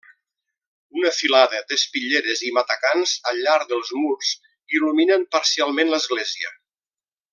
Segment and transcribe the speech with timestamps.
[1.01, 4.33] Una filada d'espitlleres i matacans al llarg dels murs
[4.79, 6.53] il·luminen parcialment l'església.